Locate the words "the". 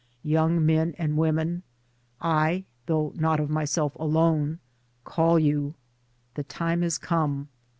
6.33-6.43